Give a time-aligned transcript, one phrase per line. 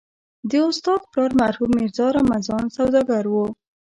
[0.49, 3.35] د استاد پلار مرحوم ميرزا رمضان سوداګر و.